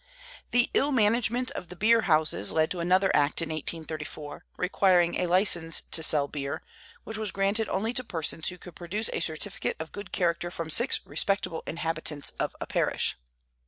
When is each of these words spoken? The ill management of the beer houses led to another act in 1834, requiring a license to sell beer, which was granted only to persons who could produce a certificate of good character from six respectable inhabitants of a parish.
The 0.49 0.71
ill 0.73 0.91
management 0.91 1.51
of 1.51 1.67
the 1.67 1.75
beer 1.75 2.01
houses 2.01 2.51
led 2.51 2.71
to 2.71 2.79
another 2.79 3.15
act 3.15 3.39
in 3.39 3.49
1834, 3.49 4.45
requiring 4.57 5.13
a 5.13 5.27
license 5.27 5.83
to 5.91 6.01
sell 6.01 6.27
beer, 6.27 6.63
which 7.03 7.19
was 7.19 7.29
granted 7.31 7.69
only 7.69 7.93
to 7.93 8.03
persons 8.03 8.49
who 8.49 8.57
could 8.57 8.75
produce 8.75 9.11
a 9.13 9.19
certificate 9.19 9.75
of 9.79 9.91
good 9.91 10.11
character 10.11 10.49
from 10.49 10.71
six 10.71 11.01
respectable 11.05 11.61
inhabitants 11.67 12.31
of 12.39 12.55
a 12.59 12.65
parish. 12.65 13.15